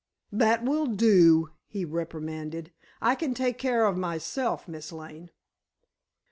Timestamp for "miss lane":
4.67-5.29